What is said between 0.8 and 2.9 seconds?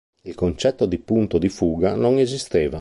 di punto di fuga non esisteva.